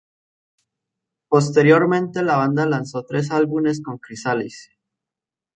Posteriormente 1.29 2.23
la 2.23 2.35
banda 2.37 2.65
lanzó 2.65 3.03
tres 3.05 3.29
álbumes 3.29 3.83
con 3.83 3.99
Chrysalis. 3.99 4.71